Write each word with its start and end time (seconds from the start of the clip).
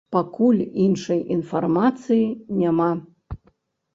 Пакуль 0.13 0.61
іншай 0.85 1.19
інфармацыі 1.35 2.25
няма. 2.61 2.91